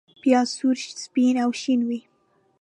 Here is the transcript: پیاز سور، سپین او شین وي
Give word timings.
پیاز 0.23 0.49
سور، 0.57 0.77
سپین 1.03 1.35
او 1.43 1.51
شین 1.61 1.79
وي 1.87 1.99